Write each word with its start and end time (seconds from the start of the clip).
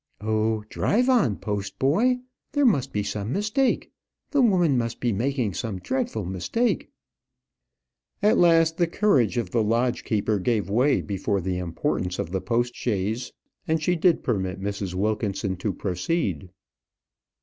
"Oh, 0.21 0.63
drive 0.67 1.09
on, 1.09 1.35
post 1.35 1.77
boy. 1.77 2.21
There 2.53 2.65
must 2.65 2.91
be 2.91 3.03
some 3.03 3.31
mistake. 3.31 3.91
The 4.31 4.41
woman 4.41 4.75
must 4.75 4.99
be 4.99 5.11
making 5.13 5.53
some 5.53 5.77
dreadful 5.77 6.25
mistake." 6.25 6.89
At 8.23 8.39
last 8.39 8.77
the 8.77 8.87
courage 8.87 9.37
of 9.37 9.51
the 9.51 9.61
lodge 9.61 10.03
keeper 10.03 10.39
gave 10.39 10.71
way 10.71 11.01
before 11.03 11.39
the 11.39 11.59
importance 11.59 12.17
of 12.17 12.31
the 12.31 12.41
post 12.41 12.73
chaise, 12.73 13.31
and 13.67 13.79
she 13.79 13.95
did 13.95 14.23
permit 14.23 14.59
Mrs. 14.59 14.95
Wilkinson 14.95 15.55
to 15.57 15.71
proceed. 15.71 16.49